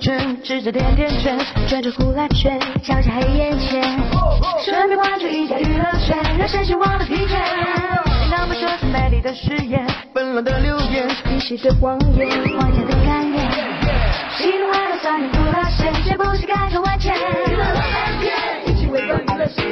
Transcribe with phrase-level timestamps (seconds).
[0.00, 3.82] 针，指着甜甜圈，转着呼啦圈，瞧瞧黑眼圈，
[4.64, 7.36] 顺便关注一下娱乐圈，让身心忘了疲倦。
[8.30, 12.26] 那么说出美丽的誓言，纷乱的流言，平息的谎言，
[12.56, 13.50] 妄想的感言，
[14.38, 17.14] 喜怒哀乐酸甜苦辣咸，绝不是改头换面。
[17.50, 17.64] 娱乐
[18.66, 19.62] 一起围观娱乐新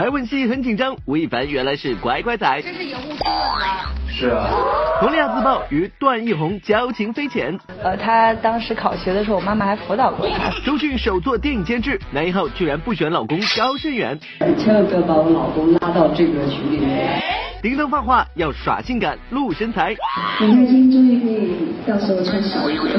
[0.00, 2.62] 排吻戏很紧张，吴亦凡原来是乖乖仔。
[2.62, 3.92] 这是荧幕初吻了。
[4.08, 4.48] 是啊，
[4.98, 7.54] 佟丽娅自曝与段奕宏交情匪浅。
[7.84, 10.50] 呃，他当时考学的时候，我妈妈还辅导过他。
[10.64, 14.18] 周迅首做电影监制，男一号居然不选老公高胜远。
[14.56, 17.20] 千万不要把我老公拉到这个群里面。
[17.60, 19.94] 叮当放话要耍性感露身材。
[20.40, 22.98] 我开心终于可以到时候穿小一点。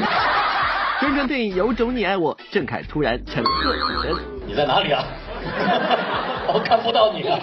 [0.99, 4.15] 宣传电影有种你爱我，郑恺突然成色起身。
[4.45, 5.03] 你在哪里啊？
[6.53, 7.39] 我看不到你啊。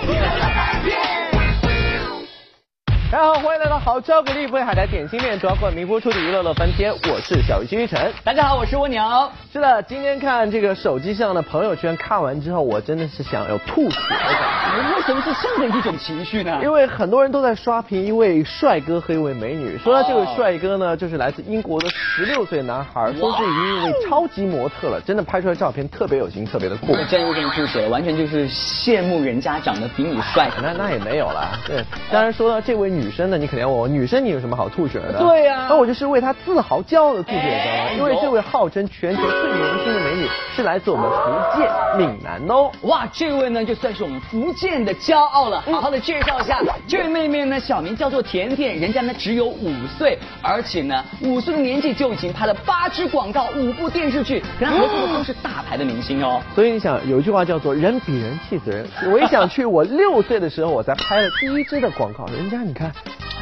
[3.11, 7.99] 大家好，欢迎来到好巧克力不海苔点心面，主要冠名播出的娱乐乐翻天，我是小鱼金玉成。
[8.23, 9.03] 大家好，我是蜗牛。
[9.51, 14.95] 是的，今天看这个手机上的朋友圈，看完之后，我真的是想要吐血的感觉。
[14.95, 16.61] 为什么是这样的一种情绪呢？
[16.63, 19.79] 因为很多人都在刷屏一位帅哥和一位美女。
[19.79, 26.95] 说到这位帅哥呢，就是来自英国的十六岁男孩，说是已经一位超级模特了，真的拍出来照片特别有型，特别的酷。
[27.09, 30.51] 真有点吐血了，完全就是羡慕人家长得比你帅。
[30.63, 31.59] 那那也没有了。
[31.67, 31.83] 对，
[32.13, 35.19] 当然说到这位女生的，你肯定要问我，女生你有什么好吐血的？
[35.19, 37.91] 对呀，那我就是为她自豪骄傲的吐血，知道吗？
[37.97, 42.71] 因为这位号称全球最年轻的美女是来自我们福建闽南哦。
[42.83, 45.61] 哇，这位呢就算是我们福建的骄傲了。
[45.63, 56.41] 好好的介绍一下，这位妹妹呢，小名叫做甜甜，人家呢只有五岁，而且呢五岁的年纪就已经拍了八支广告、五部电视剧，跟她合作的都是大牌的明星哦。
[56.55, 58.87] 所以你想，有一句话叫做“人比人气死人”。
[59.11, 62.88] 我一想去，我六岁的时候我才拍了第一支的广告，人家你看。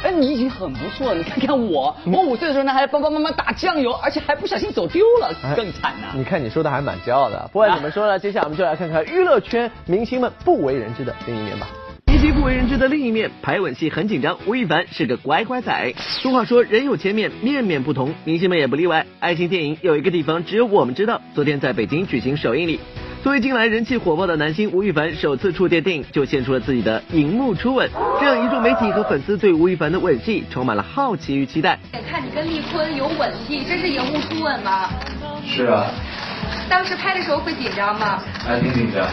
[0.03, 1.15] 哎，你已经很不错了。
[1.15, 6.09] 你看看我，我五岁的时候呢，还帮帮妈妈打酱油，而且还不小心走丢了，更惨呐。
[6.15, 7.49] 你看你说的还蛮骄傲的。
[7.51, 11.67] 不管怎么说呢，接下来我们就来看看娱乐圈明星们不为人知的另一面吧。
[12.05, 14.37] 明星不为人知的另一面，排吻戏很紧张。
[14.45, 15.93] 吴亦凡是个乖乖仔。
[15.97, 19.05] 俗话说人有千面，面面不同，明星们也不例外。
[19.19, 22.79] 爱情电影有一个地方只有我们知道，昨天在北京举行首映礼。
[23.23, 27.89] 作为近来人气火爆的男星吴亦凡，首次触电电影就献出了自己的荧幕初吻。
[28.19, 31.77] 这样一众媒体和粉丝对吴亦凡的吻戏充满了好奇与期待。
[32.09, 34.89] 看你跟丽坤有吻戏，这是荧幕初吻吗？
[35.45, 35.87] 是啊。
[36.69, 38.21] 当时拍的时候会紧张吗？
[38.45, 39.11] 还挺紧张的。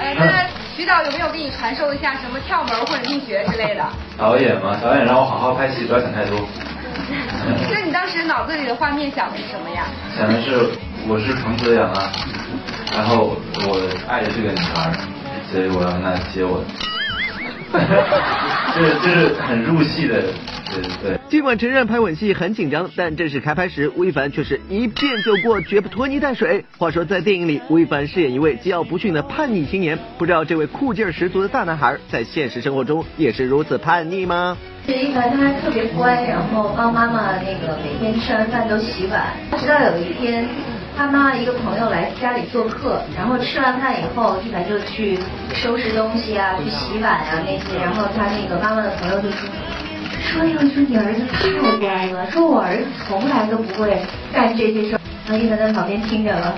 [0.00, 3.84] 哎，那徐导有没有给你传授一下什么窍门或者秘诀之类的？
[4.16, 6.38] 导演嘛，导演让我好好拍戏，不要想太多。
[7.72, 9.86] 那你当时脑子里的画面想的是什么呀？
[10.16, 10.70] 想的是
[11.08, 12.12] 我是彭泽阳啊。
[12.92, 13.36] 然后
[13.66, 14.92] 我爱的这个女孩，
[15.50, 16.62] 所以我要让她接我。
[18.74, 20.22] 这这是很入戏的，
[20.70, 21.18] 对对。
[21.30, 26.62] 尽管承认拍吻戏很紧张，但正式开拍时，吴亦凡却是一遍就过，绝不拖泥带水。
[26.76, 34.56] 话说在电影里，吴亦凡饰演一位桀骜不驯的叛逆青年，不知道这位酷劲儿十足的大男孩，在现实生活中也是如此叛逆吗？
[34.86, 39.32] 吴亦凡他特别乖，然后帮妈妈那个每天吃完饭都洗碗。
[39.58, 40.46] 直到有一天。
[40.96, 45.18] 他妈妈一个朋友来家里做客，然后吃完饭以后，一凡就去
[45.54, 47.78] 收拾东西啊，去洗碗啊那些。
[47.82, 49.48] 然后他那个妈妈的朋友就说
[50.20, 53.98] ：“说哟，说你儿子太乖了，说我儿子从来都不会
[54.32, 56.54] 干这些事。”然后一凡在旁边听着了，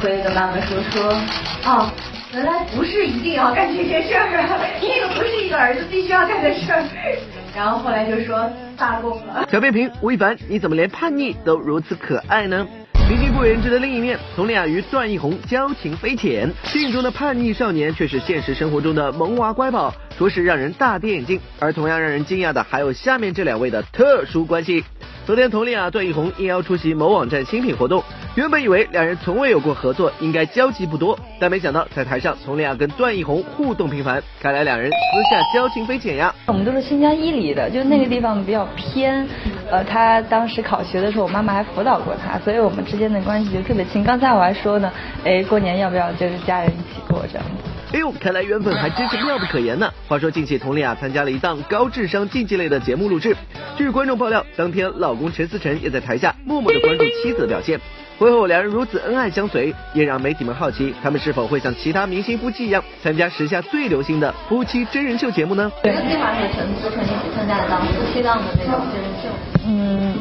[0.00, 1.16] 回了跟妈妈说：“说
[1.64, 1.90] 哦，
[2.34, 6.84] 原来不是一定要干这些事儿啊，这个不是一个儿子必须要干的事儿。
[7.56, 9.48] ”然后后来就说罢工了。
[9.50, 12.66] 小编评：吴亦凡，你怎么连叛逆都如此可爱呢？
[13.12, 21.40] 明星不为人知的另一面，佟丽娅与段奕宏交情匪浅，电影中的叛逆少年却是现实生活中的萌娃乖宝，着实让人大跌眼镜。
[21.58, 24.84] 而同样让人惊讶的还有下面这两位的特殊关系。
[25.24, 28.02] 昨天，佟丽娅、段奕宏应邀出席某网站新品活动。
[28.34, 36.34] 原本以为两人从未有过合作，应该交集不多，但没想到在台上，佟丽娅跟段奕宏互动频繁，看来两人私下交情匪浅呀。
[36.46, 39.24] 我们都是新疆伊犁的，就那个地方比较偏。
[39.70, 44.02] 呃，他当时考学的时候，我妈妈还辅导过他，所以我们之间的关系就特别亲。
[44.02, 44.92] 刚才我还说呢，
[45.24, 47.70] 哎，过年要不要就是家人一起过这样子？
[47.92, 49.92] 哎呦，看来缘分还真是妙不可言呢。
[50.08, 53.36] 话说近期，佟丽娅参加了一档高智商竞技类的节目录制，
[53.76, 57.78] 据观众爆料，当天老公陈思诚也在台下默默的关注妻子的表现。
[58.18, 65.70] 婚后两人如此恩爱相随，也让媒体们好奇，他们是否会像其他明星夫妻一样，参加时下最流行的夫妻真人秀节目呢？
[65.82, 69.28] 对，陈思诚一起参加当夫妻档的那种真人秀。
[69.66, 70.14] 嗯，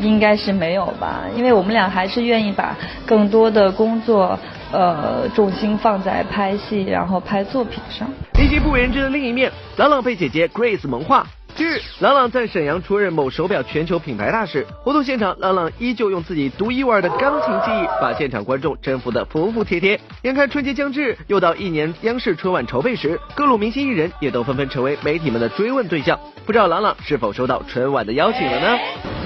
[0.00, 4.38] 应该是没有吧，因为我们俩还是愿意把更多的工作。
[4.70, 8.08] 呃，重心放在拍戏，然后拍作品上。
[8.38, 11.26] 一集不为人知的另一面，朗朗被姐姐 Grace 萌化。
[11.54, 14.64] 近日，朗朗在沈阳出任某手表全球品牌大使。
[14.84, 19.98] 活动现场，朗朗依旧用自己独一无二的钢琴技艺，把现场观众征服的服服帖帖。
[20.22, 26.20] 眼看春节将至，又到一年央视春晚筹备时，各路明星艺人也都纷纷成为媒体们的追问对象。
[26.46, 28.78] 不知道朗朗是否收到春晚的邀请了呢？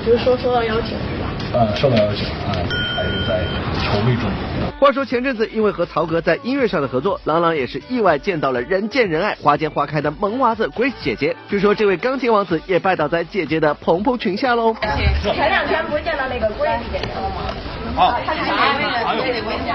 [0.06, 0.96] 就是说收到邀请？
[1.52, 2.56] 呃，受到邀请啊，
[2.96, 3.44] 还是在
[3.84, 4.30] 筹备中。
[4.80, 11.36] 话说前阵子因为和曹格在音乐上的合作，郎朗也是意外见到了人见人爱、花见花开的萌娃子 Grace 姐姐。
[11.48, 14.74] 据说这位钢琴王子也拜倒在姐姐的蓬蓬裙下喽。
[15.22, 18.02] 前两天不是见到那个 Grace 姐姐了吗？
[18.02, 19.22] 啊，太可爱了，哎呦，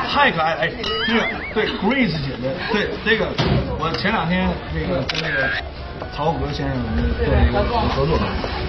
[0.09, 0.61] 太可爱了！
[0.61, 0.71] 哎，
[1.07, 1.21] 那个
[1.53, 3.27] 对 Grace 姐姐，对这个
[3.79, 5.47] 我前两天那个跟那个
[6.15, 6.75] 曹格先生
[7.23, 7.61] 做一个
[7.93, 8.17] 合作，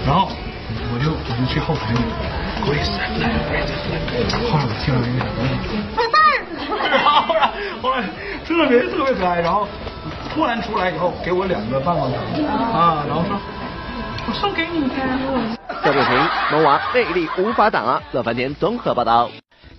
[0.05, 0.29] 然后
[0.91, 2.07] 我就我就去后台那个
[2.65, 3.29] 柜子后来
[4.09, 5.21] Grace 后面我听到一个
[6.89, 7.51] 然后后来
[7.81, 8.01] 后来
[8.45, 9.67] 特别特别可爱，然后
[10.33, 12.19] 突然出来以后给我两个棒棒糖
[12.73, 13.39] 啊，然后说
[14.27, 14.95] 我送给你的。
[15.83, 18.01] 赵北平，萌娃魅力无法挡啊！
[18.11, 19.29] 乐翻天综合报道。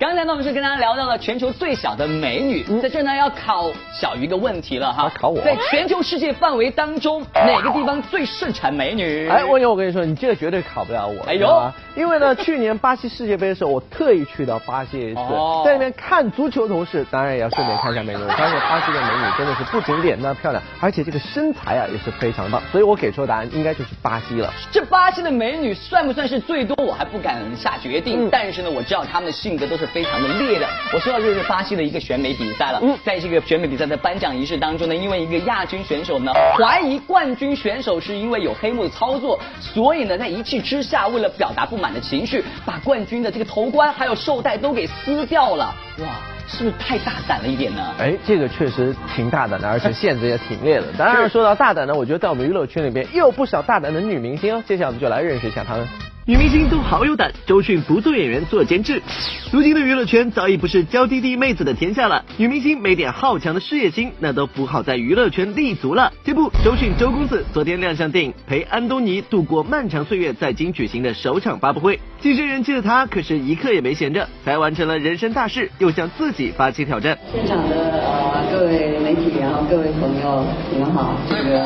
[0.01, 9.29] 刚才呢，我们是跟大家聊到了全球最小的美女，在这呢要考小鱼一个问题了哈，考我在全球世界范围当中，哪个地方最盛产美女？
[9.29, 11.23] 哎，蜗牛，我跟你说，你这个绝对考不了我。
[11.27, 18.23] 哎呦因为呢， 去年巴西世界杯的时候，我特意去到巴西一次，哦在那边看足球同时，当然也要顺便看一下美女。
[18.23, 24.51] 我发现巴西的美女真的是不仅脸蛋漂亮，而且这个身材啊也是非常棒，所以我给出的答案应该就是巴西了。
[24.73, 26.75] 这巴西的美女算不算是最多？
[26.83, 28.25] 我还不敢下决定。
[28.25, 30.67] 嗯但是呢，我知道她们的性格都是非常的烈的。
[30.93, 45.75] 我说到就是巴西的一个选美比赛了，嗯在这个选美比赛的颁奖仪式当中呢，因为一个亚军选手呢怀疑冠军选手是因为有黑幕的操作，所以呢在一气之下，为了表达不满的情绪，把冠军的这个头冠还有绶带都给撕掉了。
[45.99, 46.07] 哇，
[46.49, 47.95] 是不是太大胆了一点呢？
[47.99, 50.87] 哎，这个确实挺大胆的，而且限制也挺烈的。
[50.97, 54.63] 当然 说到大胆呢，我觉得在我们娱乐圈里边也有不少大胆的女明星哦。
[54.67, 55.87] 接下来我们就来认识一下她们。
[56.27, 59.03] 女明星都好有胆，周迅不做演员做监制。
[59.51, 66.13] 如今的娱乐圈早已不是娇滴滴妹子的天下了，女明星没点好强的事业心，那都不好在娱乐圈立足了。
[66.23, 77.17] 这不，周迅周公子昨天亮相电影《陪安东尼度过漫长岁月》在京举行的首场发布会，跻身人气的他可是一刻也没闲着，才完成了人生大事，又向自己发起挑战。
[77.33, 81.17] 现场的呃各位媒体，然后各位朋友，你们好。
[81.31, 81.65] 这个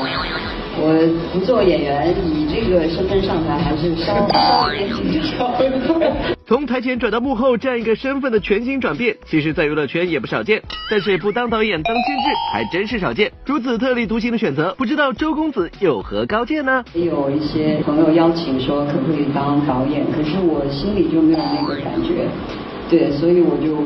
[0.77, 0.93] 我
[1.33, 4.89] 不做演员，以这个身份上台还是稍稍微
[5.23, 6.11] 稍微。
[6.47, 10.61] 从台前转到幕后这样一个身份的全新转变，其实在娱乐圈也不少见，
[10.91, 12.23] 但是不当导演当监制
[12.53, 13.33] 还真是少见。
[13.47, 16.85] 如此特立独行的选择，不知道周公子有何高见呢？
[16.93, 22.29] 也有一些朋友邀请说可不可以当导演，可是我心里就没有那个感觉，
[22.89, 23.77] 对，所以我就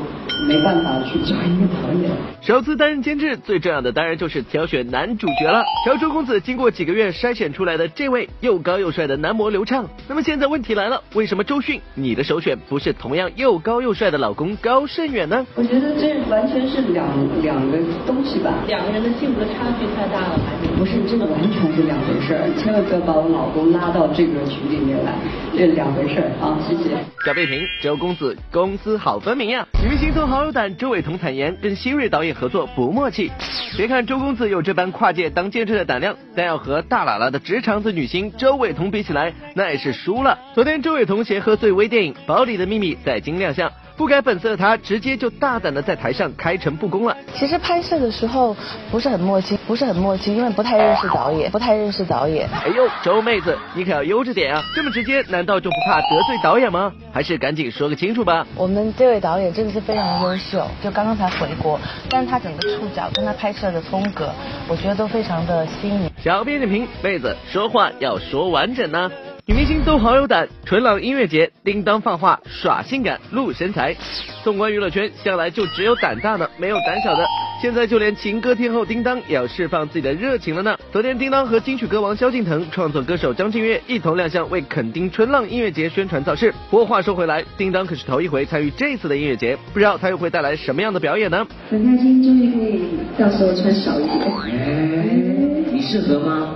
[0.46, 2.10] 没办法去做一个导演。
[2.40, 5.62] 首次担任监制，最重要的当然就是挑选男主角了。
[5.84, 9.88] 乔周公子经过几个月筛选出来的这位又高又帅的男模刘畅。
[10.08, 15.46] 那么现在问题来了，为什么周迅你的首选不是同样又高又帅的老公高胜远呢？
[15.54, 17.06] 我觉得这完全是两
[17.42, 18.54] 两个东西吧。
[18.66, 20.40] 两个人的性格差距太大了，
[20.78, 25.12] 不是，真的完全是两回事儿，千万不要把我老公拉到这个群里面来，
[25.52, 26.56] 这两回事儿啊！
[26.62, 26.96] 谢谢。
[27.26, 29.66] 小贝平，周公子公私好分明呀。
[29.82, 33.28] 明星都好有胆，周伟彤坦言跟新锐导演合作不默契。
[33.76, 40.38] 别看周公子有这般跨界当监制的胆量，但要和大喇喇的直肠子女星周伟彤比起来，那也是输了。
[40.54, 43.68] 昨天周伟彤携贺岁微电影《堡里的秘密》在京亮相。
[43.98, 47.16] 不改本色的他，直接就大胆的在台上开诚布公了。
[47.34, 48.56] 其实拍摄的时候
[48.92, 52.48] 不是很默契，不是很默契，因为不太认识导演，不太认识导演。
[52.64, 54.62] 哎呦，周妹子，你可要悠着点啊！
[54.76, 56.92] 这么直接，难道就不怕得罪导演吗？
[57.12, 58.46] 还是赶紧说个清楚吧。
[58.54, 64.30] 我们这位导演真的是非常优秀，就刚刚才回国，但是他整个触角跟他拍摄的风格，
[64.68, 66.08] 我觉得都非常的新颖。
[66.22, 69.10] 小编点评：妹子说话要说完整呢、
[69.48, 73.96] 女明星都好有胆，纯朗音乐节，叮当放话耍性感露身材。
[74.44, 77.24] 纵观娱乐圈，向来就只有胆大的，没有胆小的。
[77.58, 80.76] 现在就连情歌天后叮当也要释放自己的热情了呢。
[80.92, 86.52] 昨天，叮当和金曲歌王萧敬腾、创作歌手张震岳一同亮相，为垦丁春浪音乐节宣传造势。
[86.70, 91.46] 不过话说回来，叮当可是头一回参与这次的音乐节，不知道他又会带来什么样的表演呢？
[91.70, 92.82] 很开心，终于可以
[93.18, 95.72] 到时候穿少一点。
[95.72, 96.54] 你适合吗？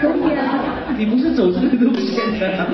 [0.00, 0.77] 可以啊。
[0.98, 2.68] 你不是走这个路线的。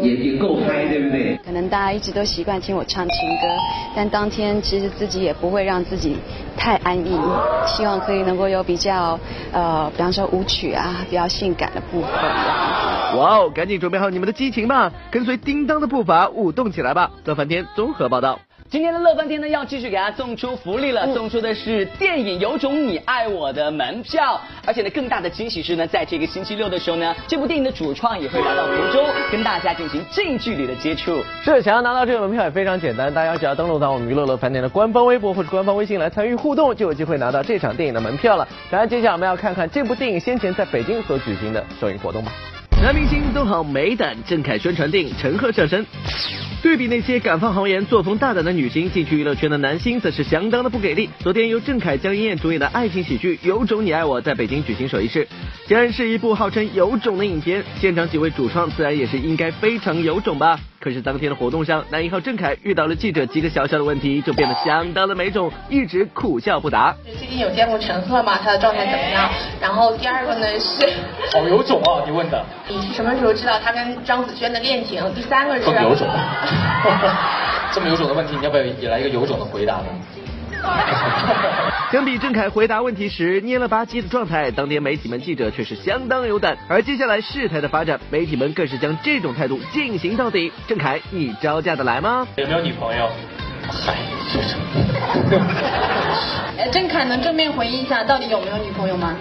[0.00, 1.36] 也也够嗨，对不对？
[1.44, 3.48] 可能大家一直都习惯听我唱情歌，
[3.96, 6.16] 但当天其实自己也不会让自己
[6.56, 7.18] 太安逸，
[7.66, 9.18] 希望可以能够有比较
[9.50, 12.10] 呃，比方说舞曲啊，比较性感的部分。
[12.12, 17.10] 哇哦，赶紧准备好你们的激情吧，跟随叮当的步伐舞动起来吧！
[17.24, 18.38] 乐翻天综合报道。
[18.70, 31.24] 今天的乐翻天呢，要继续给大家送出福利了，嗯送出的是电影《有种你爱我》的门票，而且呢，更大的惊喜是呢，在这个星期六的时候呢，这部电影的主创也会来到福州，跟大家进行近距离的接触。
[31.42, 38.46] 是，想要拿到这个门票也非常简单，大家只要登录到我们娱乐乐饭店的官方微博或者官方微信来参与互动，就有机会拿到这场电影的门票了。
[38.70, 42.30] 当然，接下来我们要看看这部电影先前在北京所举行的首映活动吧。
[42.80, 45.84] 男明星都好没胆，郑恺宣传电影《陈赫》上身。
[46.62, 51.10] 对比那些敢放豪言、作风大胆的女星，进去娱乐圈的男星则是相当的不给力。
[51.18, 55.26] 昨天由郑恺、江一燕主演的爱情喜剧《有种你爱我》在北京举行首映式，
[55.66, 60.60] 既然是一部号称有种的影片，现场几位主创自然也是应该非常有种吧。
[60.80, 66.94] 可是当天的活动上，男一号郑恺遇到了记者几个小小的问题，就变得相当的没种，一直苦笑不答。
[67.18, 68.38] 最近有见过陈赫吗？
[68.42, 69.28] 他的状态怎么样？
[69.60, 70.88] 然后第二个呢是，
[71.32, 72.06] 好有种啊！
[72.06, 75.02] 你问的，你是什么时候知道他跟张子萱的恋情？
[75.14, 76.06] 第三个是更有种。
[77.72, 79.86] 这么有种的问题，你要不要也来一个有种的回答呢？
[81.92, 86.56] 相比郑恺回答问题时蔫了吧唧的状态，当年媒体们记者却是相当有胆。
[86.68, 90.52] 而接下来事态的发展，媒体们更是将这种态度进行到底。
[90.66, 92.26] 郑恺，你招架得来吗？
[92.36, 93.10] 有没有女朋友？
[93.70, 93.94] 嗨，
[96.70, 99.14] 郑恺 能正面回应一下，到底有没有女朋友吗？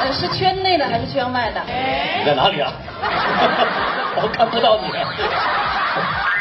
[0.00, 1.60] 呃，是圈内的还是圈外的？
[2.18, 2.72] 你在哪里啊？
[4.16, 4.88] 我看不到你。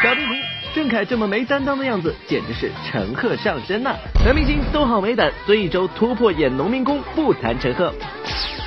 [0.02, 0.37] 小批评，
[0.78, 7.92] 郑恺这么没担当的样子，简直是陈赫上身呐、男明星都好没胆，孙艺洲突破演农民工，不谈陈赫。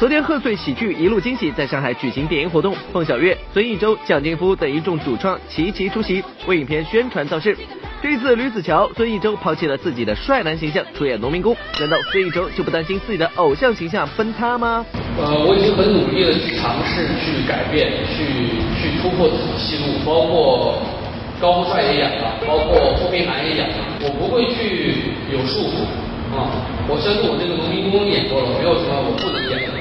[0.00, 7.57] 昨天贺岁喜剧一路惊喜在上海举行电影活动，凤小岳、孙艺洲、蒋劲夫等一众主创齐齐出席，为影片宣传造势。
[8.02, 14.85] 这次吕子乔、孙艺洲抛弃了自己的帅男形象，出演农民工，难道孙艺洲就不担心自己的偶像形象崩塌吗？
[15.17, 18.25] 呃，我已经很努力的去尝试、去改变、去
[18.83, 20.75] 去突破自己戏路，包括
[21.40, 25.88] 高富帅也演了，包括霍冰涵也演了，我不会去有束缚
[26.37, 26.47] 啊、
[26.87, 29.75] 我相信我这个农民工演过了，没有什么我不能演的。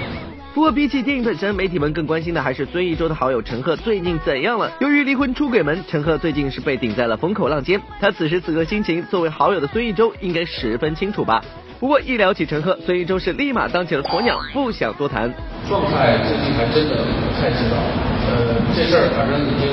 [0.56, 4.72] 不过比起电影本身，媒体们更关心的还是孙艺洲的好友陈赫最近怎样了。
[4.80, 7.80] 由于离婚出轨门，陈赫最近是被顶在了风口浪尖。
[8.02, 11.44] 他此时此刻心情，作为好友的孙艺洲应该十分清楚吧。
[11.80, 15.32] 不过一聊起陈赫，孙艺洲是立马当起了鸵鸟，不想多谈。
[15.70, 17.78] 状态最近还真的不太知道，
[18.28, 19.70] 呃，这事儿反正已经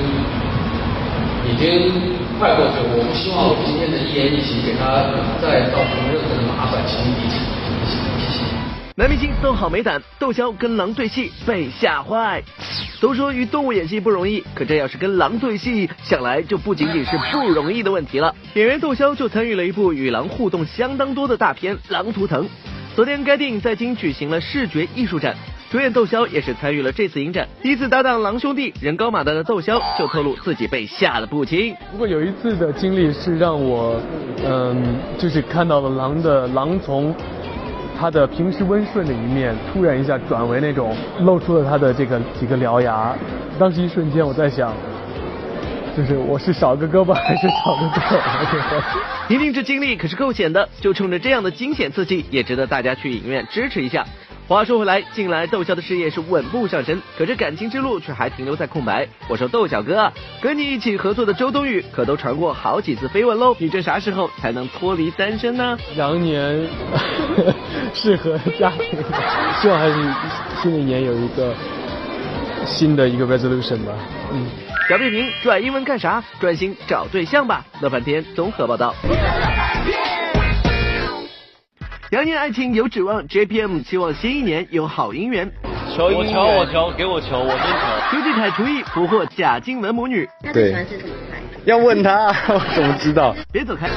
[1.47, 1.93] 已经
[2.39, 5.07] 快过去，我不希望我今天的一言一行给他
[5.41, 7.37] 再造成任何的麻烦，请你理解，
[8.97, 12.43] 男明星都好没胆，窦骁跟狼对戏被吓坏。
[13.01, 18.35] 都说与动物演戏不容易，可这要是跟狼对戏，想来就不仅仅是不容易的问题了。
[18.55, 22.45] 演员窦骁就参与了一部与狼互动相当多的大片《狼图腾》。
[22.97, 25.37] 昨天该电影在京举行了视觉艺术展，
[25.69, 27.49] 主演窦骁也是参与了这次影展。
[27.61, 31.75] 第一次搭档狼兄弟人高马大的窦骁就透露自己被吓得不轻。
[31.91, 34.01] 不过有一次的经历是让我，
[34.45, 37.13] 嗯，就是看到了狼的狼从
[37.99, 43.13] 他的平时温顺的一面，突然一下转为那种露出了他的这个几个獠牙。
[43.59, 44.73] 当时一瞬间我在想，
[45.97, 48.19] 就是我是少个胳膊还是少个腿？
[49.35, 54.07] 一定这经历可是够险的，就冲着这样的惊险刺激，也值得大家去影院支持一下。
[54.49, 59.09] 话说回来，近来窦骁的事业是稳步上升，可这感情之路却还停留在空白。
[59.29, 65.77] 我说窦小哥，跟你一起合作的周冬雨可都传过好几次绯闻喽，你这啥时候才能脱离单身呢？
[65.97, 66.69] 羊年
[67.93, 69.03] 适合家庭，
[69.61, 69.95] 希望还是
[70.63, 71.53] 新的一年有一个
[72.65, 73.93] 新的一个 resolution 吧。
[74.33, 74.47] 嗯。
[74.89, 76.23] 小批评转英文干啥？
[76.39, 77.65] 专心找对象吧。
[77.81, 78.95] 乐翻天综合报道。
[82.17, 85.53] 羊年爱情有指望，JPM 期望新一年有好姻缘。
[85.95, 88.11] 求姻缘，我求，给我求，我真求。
[88.11, 90.27] 朱继凯厨艺俘获贾静雯母女。
[90.43, 91.43] 他喜欢吃什么菜？
[91.67, 93.37] 要问他， 我怎么知道？
[93.53, 93.91] 别走开。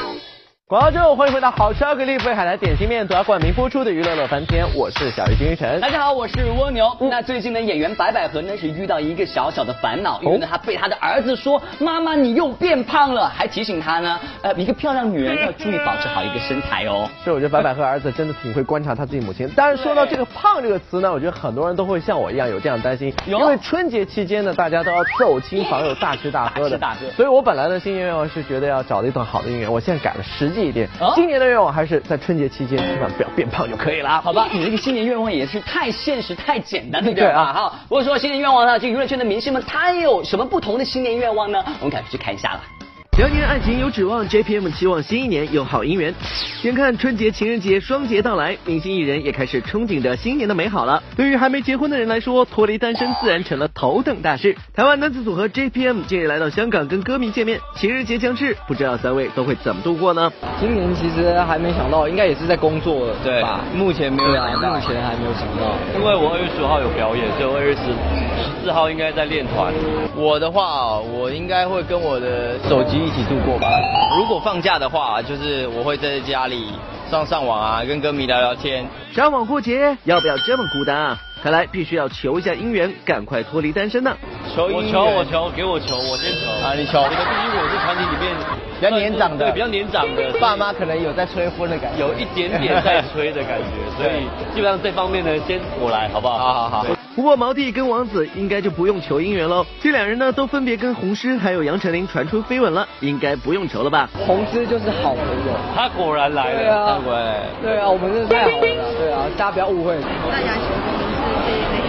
[0.69, 5.81] 广告之后，欢迎回到好吃巧克力贝海南点心面独家冠名播出的娱乐乐翻天，我是小鱼金晨。
[5.81, 6.95] 大家好，我是蜗牛。
[6.99, 17.09] 那最近呢，演员白百合呢是遇到一个小小的烦恼，因为呢她被她的儿子说妈妈你又变胖了，还提醒她呢，呃一个漂亮女人要注意保持好一个身材哦。
[17.25, 19.51] 是，我觉得白百合儿子真的挺会观察他自己母亲。
[19.55, 26.77] 但是说到这个胖这个词呢，我觉得很多人都会像我一样有这样担心，因为春节期间呢，大家都要走亲访友、大吃大喝的。
[26.77, 27.15] 大吃大喝。
[27.15, 34.21] 所以我本来的新年愿望是觉得要找到一段好的姻缘，我现在改了实际一点，今年的愿望还是在春节期间千万不要变胖就可以了。
[34.21, 37.53] 好吧，你这个新年愿望也是太现实、太简单，对不对啊？
[37.53, 41.63] 好，如果说新年愿望呢，这娱乐圈的明星们他有什么不同的新年愿望呢？
[41.79, 42.78] 我们赶快去看一下了。
[43.19, 46.15] 羊年爱情有指望，JPM 期望新一年有好姻缘。
[46.63, 51.03] 眼看春节、情人节双节到来，明星艺人也开始憧憬着新年的美好了。
[51.17, 54.55] 对于还没结婚的人来说，脱离单身自然成了头等大事。
[54.73, 60.31] 台湾男子组合 JPM 近日来到香港跟歌迷见面，情人节将至，不知道三位都会怎么度过呢？
[60.57, 63.65] 今年其实还没想到，应该也是在工作了对吧？
[63.75, 65.75] 目前没有对啊想到，目前还没有想到。
[65.93, 69.73] 因为我二月十五号有表演，所以我二月十十四号应该在练团。
[70.15, 73.67] 我的话，我应该会跟我的手机一起度过吧。
[74.15, 76.71] 如果放假的话，就是我会在家里
[77.09, 78.85] 上上网啊，跟歌迷聊聊天。
[79.11, 81.17] 上网过节要不要这么孤单啊？
[81.41, 84.15] 看来必须要求一下姻缘，赶快脱离单身呢。
[84.55, 88.35] 我求我求，给我求，我先求啊你求这个毕竟我是团体里面
[88.79, 96.37] 比较年长的对，比较年长的，爸妈可能有在催婚的感觉，有一点点在催的感觉，所以 基本上这方面呢，先我来，好不好？
[96.37, 96.85] 好好好。
[97.15, 104.09] 不过毛弟跟王子应该就不用求姻缘喽，这两人呢都分别跟红狮还有杨丞琳传出绯闻了，应该不用求了吧？
[104.25, 109.95] 红狮就是好朋友，他果然来了，对啊他果然来了对啊，我们真的太好了，对啊，大家不要误会。
[110.29, 111.03] 大家喜欢是
[111.45, 111.79] 这一类。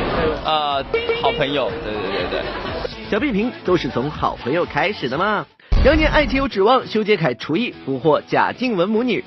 [0.44, 0.84] 呃，
[1.22, 2.40] 好朋友，对对对对。
[3.10, 5.46] 小屁评都是从好朋友开始的嘛。
[5.84, 9.24] 羊年爱情有指望，修杰楷厨艺俘获贾静雯母女。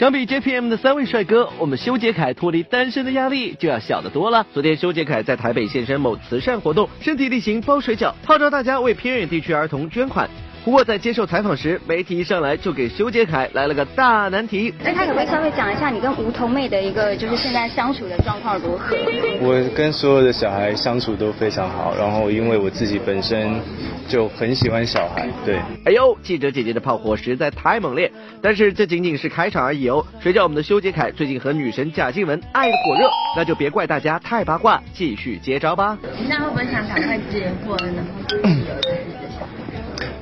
[0.00, 4.46] 相比 JPM 的三位帅哥，我们修杰楷脱离单身的压力就要小得多了。
[4.50, 10.26] 昨天修杰楷在台北现身某慈善活动，身体力行包水饺，号召大家为偏远地区儿童捐款。
[10.62, 14.72] 不过在接受采访时，媒体一上来就给修杰楷来了个大难题。
[14.84, 18.94] 那他可不可以稍微讲一下你跟吴桐妹的一个就是现在相处的状况如何？
[19.40, 23.58] 我跟所有的小孩相处都非常好，然后因为我自己本身
[24.06, 25.56] 就很喜欢小孩，对。
[25.86, 28.12] 哎呦，记者姐姐的炮火实在太猛烈，
[28.42, 30.04] 但是这仅仅是开场而已哦。
[30.20, 35.96] 谁叫我们的修杰楷最近和女神贾静雯爱的火热，那就别怪大家太八卦，继续接招吧。
[36.28, 39.19] 那会不会想赶快结婚，然后自己有自己的小孩？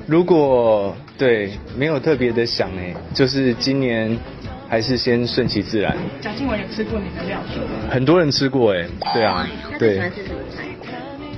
[0.09, 4.19] 如果对没有特别的想哎，就是今年
[4.67, 5.95] 还是先顺其自然。
[6.19, 7.61] 贾静雯有吃过你的料理？
[7.91, 9.47] 很多人吃过哎，对啊，
[9.79, 10.11] 对他最喜欢。
[10.11, 10.41] 吃什么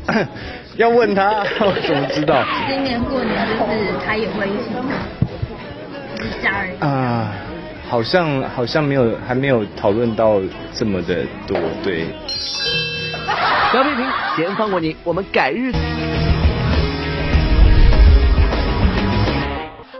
[0.07, 0.29] 菜？
[0.79, 2.45] 要问他， 我怎么知道？
[2.69, 4.71] 今年过年就是他也会一起
[6.41, 6.79] 家人。
[6.79, 7.33] 啊，
[7.89, 10.41] 好像好像没有，还没有讨论到
[10.73, 12.07] 这么的多，对。
[13.73, 14.07] 小屁评，
[14.37, 15.73] 先放过你，我们改日。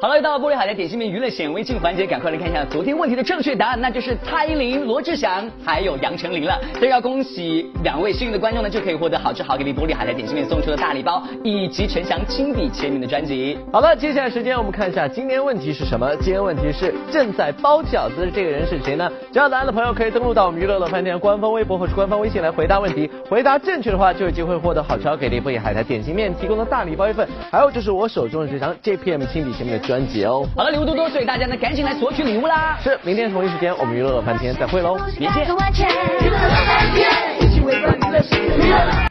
[0.03, 6.59] 好了，又到了玻璃海的点心面娱乐显微镜环节，赶快来看一下昨天问题的正确答案，那就是蔡依林、罗志祥还有杨丞琳了。
[6.79, 13.59] 所以要恭喜两位幸运的观众呢，就可以获得好吃好给力玻璃海苔点心面送出的大礼包，以及陈翔亲笔签名的专辑。
[13.71, 16.17] 好了，接下来时间我们看一下今天问题是什么？
[16.17, 19.07] 今天问题是正在包饺子的这个人是谁呢？
[19.31, 23.11] 知道答案的朋友可以登录到我们娱乐乐饭店官方微博或是官方微信来回答问题。
[23.29, 30.47] 回答正确的话，就有机会获得好吃好给力玻璃海苔点心面提供的大礼包一份，还有就是我手中的这张 JPM 亲笔签名的专辑哦。
[30.57, 32.79] 好了，礼物多多，所以大家呢赶紧来索取礼物啦！
[32.81, 35.89] 是，明天同一时间我们娱乐乐翻天再会喽，明天见。